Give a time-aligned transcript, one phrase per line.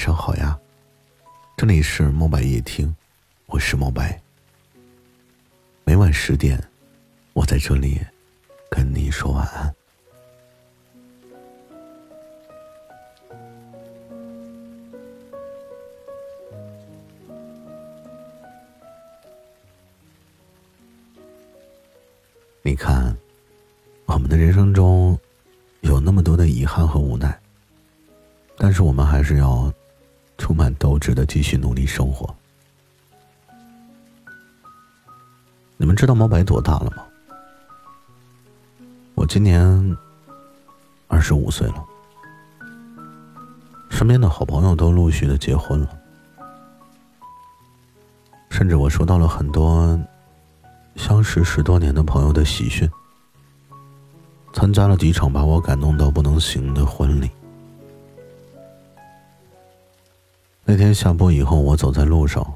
[0.00, 0.58] 上好呀，
[1.58, 2.96] 这里是墨白夜听，
[3.44, 4.18] 我是墨白。
[5.84, 6.58] 每晚十点，
[7.34, 8.00] 我在这里
[8.70, 9.74] 跟你说晚安。
[22.62, 23.14] 你看，
[24.06, 25.18] 我们的人生中
[25.82, 27.38] 有那么多的遗憾和无奈，
[28.56, 29.70] 但是我们还是要
[30.40, 32.34] 充满斗志的继续努力生活。
[35.76, 37.04] 你们知道毛白多大了吗？
[39.14, 39.96] 我今年
[41.08, 41.84] 二十五岁了，
[43.90, 45.98] 身边的好朋友都陆续的结婚了，
[48.48, 50.00] 甚至我收到了很多。
[50.96, 52.90] 相识十多年的朋友的喜讯，
[54.52, 57.30] 参加了几场把我感动到不能行的婚礼。
[60.70, 62.46] 那天下播以后，我走在路上，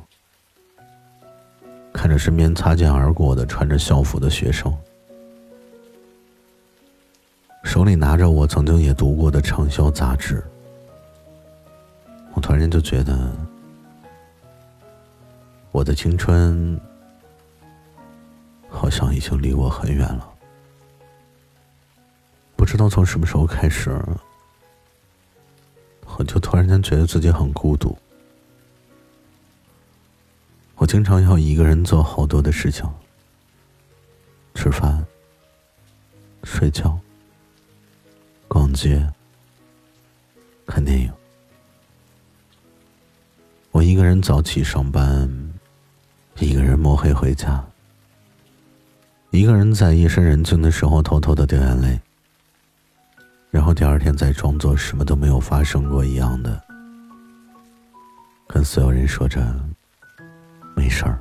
[1.93, 4.73] 看着身边擦肩而过的穿着校服的学生，
[7.65, 10.41] 手里拿着我曾经也读过的畅销杂志，
[12.35, 13.33] 我突然间就觉得，
[15.73, 16.81] 我的青春。
[18.69, 20.29] 好像已经离我很远了，
[22.55, 24.01] 不知道从什么时候开始，
[26.17, 27.97] 我就突然间觉得自己很孤独。
[30.85, 32.87] 我经常要一个人做好多的事情，
[34.55, 35.03] 吃饭、
[36.43, 37.01] 睡觉、
[38.49, 39.03] 逛街、
[40.67, 41.11] 看电影。
[43.71, 45.27] 我一个人早起上班，
[46.39, 47.65] 一个人摸黑回家。
[49.31, 51.99] 一个人在夜深人静的时候偷偷的掉眼泪，
[53.51, 56.63] 然后第二天再装作什么都没有发生过一样的，
[58.47, 59.41] 跟所有人说着
[60.75, 61.19] 没事儿，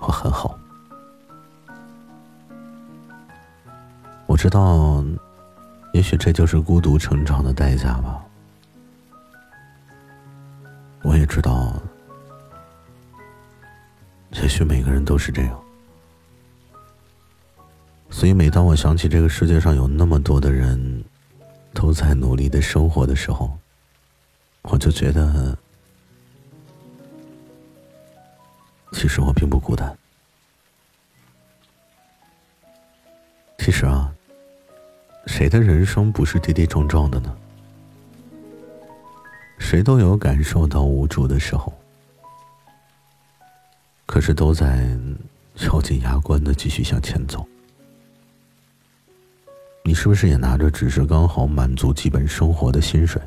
[0.00, 0.58] 我很好。
[4.26, 5.04] 我知道，
[5.92, 8.22] 也许这就是孤独成长的代价吧。
[11.02, 11.72] 我也知道，
[14.32, 15.62] 也许每个人都是这样。
[18.10, 21.04] 所以，每当我想起这个世界上有那么多的人
[21.72, 23.56] 都在努力的生活的时候，
[24.62, 25.56] 我就觉得，
[28.92, 29.96] 其实我并不孤单。
[33.58, 34.12] 其实啊，
[35.26, 37.36] 谁的人生不是跌跌撞撞的呢？
[39.58, 41.72] 谁都有感受到无助的时候，
[44.06, 44.86] 可是都在
[45.66, 47.46] 咬紧牙关的继续向前走。
[49.82, 53.20] 你是不是也拿着只是刚好满足基本生活的薪水，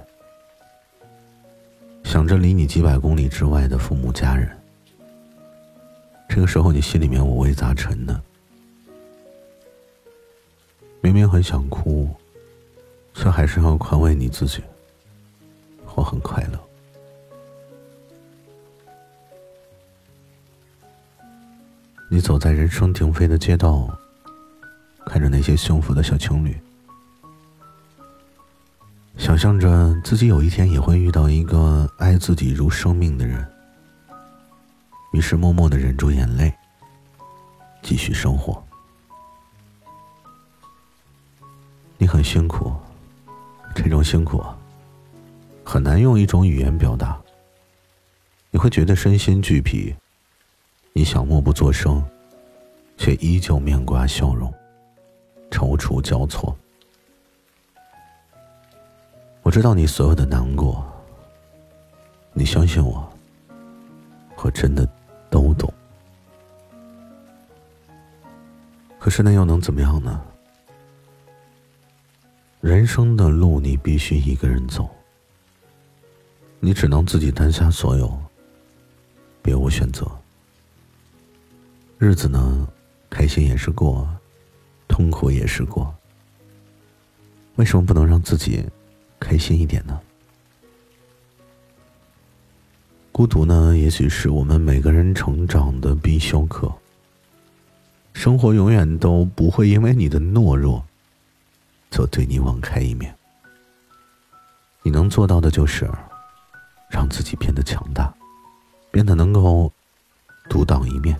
[2.03, 4.58] 想着离你几百公里之外的父母家人？
[6.39, 8.17] 这个时候你心里面五味杂陈的，
[11.01, 12.09] 明明很想哭，
[13.13, 14.63] 却还是要宽慰你自己，
[15.95, 16.57] 我很快乐。
[22.09, 23.93] 你走在人声鼎沸的街道。
[25.05, 26.57] 看着那些幸福的小情侣，
[29.17, 33.45] 想象着自己有一天也会遇到一个爱自己如生命的人，
[35.11, 36.53] 于是默默的忍住眼泪，
[37.81, 38.63] 继续生活。
[41.97, 42.71] 你很辛苦，
[43.75, 44.43] 这种辛苦
[45.63, 47.19] 很难用一种语言表达。
[48.51, 49.95] 你会觉得身心俱疲，
[50.93, 52.03] 你想默不作声，
[52.97, 54.53] 却依旧面挂笑容。
[55.51, 56.55] 踌躇交错，
[59.41, 60.85] 我知道你所有的难过，
[62.33, 63.11] 你相信我，
[64.37, 64.87] 我真的
[65.29, 65.73] 都懂。
[68.99, 70.21] 可是那又能怎么样呢？
[72.61, 74.89] 人生的路你必须一个人走，
[76.59, 78.17] 你只能自己担下所有，
[79.41, 80.05] 别无选择。
[81.97, 82.67] 日子呢，
[83.09, 84.07] 开心也是过。
[84.87, 85.95] 痛苦也是过，
[87.55, 88.65] 为什么不能让自己
[89.17, 89.97] 开心一点呢？
[93.19, 96.73] 孤独呢，也许是我们每个人成长的必修课。
[98.13, 100.81] 生活永远都不会因为你的懦弱，
[101.91, 103.13] 就对你网开一面。
[104.83, 105.85] 你能做到的就是
[106.89, 108.09] 让自己变得强大，
[108.89, 109.69] 变得能够
[110.49, 111.19] 独当一面。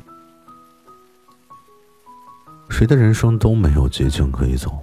[2.69, 4.81] 谁的人生都没有捷径可以走，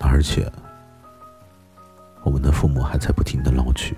[0.00, 0.50] 而且
[2.22, 3.94] 我们的父母还在不停的老去，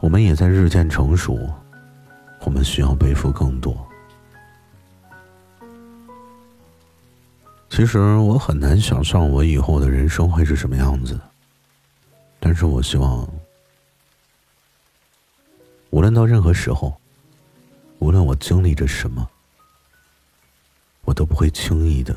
[0.00, 1.38] 我们也在日渐成熟，
[2.42, 3.76] 我们需要背负更多。
[7.68, 11.18] 其实我很难想象我以后的人生会是什么样子，
[12.38, 13.28] 但是我希望，
[15.90, 16.98] 无论到任何时候，
[17.98, 19.28] 无论我经历着什么，
[21.04, 22.16] 我都不会轻易的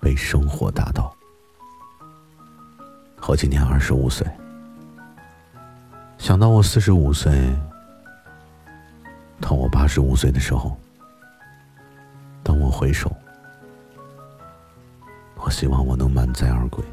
[0.00, 1.14] 被生活打倒。
[3.26, 4.26] 我今年二十五岁，
[6.28, 7.32] 想到我四十五岁，
[9.40, 10.78] 到我八十五岁的时候，
[12.42, 13.10] 当我回首。
[15.36, 16.84] 我希望我能满载而归。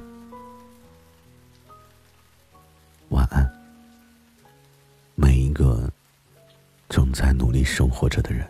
[3.10, 3.46] 晚安，
[5.16, 5.92] 每一个
[6.88, 8.50] 正在努力生活着的人。